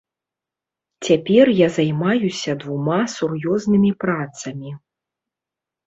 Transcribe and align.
Цяпер 1.07 1.45
я 1.59 1.67
займаюся 1.77 2.51
двума 2.65 2.99
сур'ёзнымі 3.17 3.97
працамі. 4.05 4.79